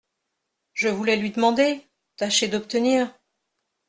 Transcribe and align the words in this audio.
Je 0.73 0.87
voulais 0.87 1.15
lui 1.15 1.29
demander… 1.29 1.85
tâcher 2.15 2.47
d’obtenir… 2.47 3.13